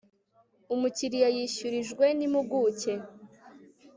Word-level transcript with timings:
umukiriya 0.73 1.27
yishyurijwe 1.35 2.05
n 2.17 2.19
impuguke 2.25 2.93